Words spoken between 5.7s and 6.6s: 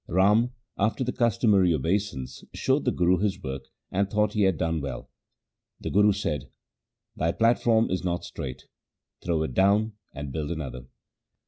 The Guru said,'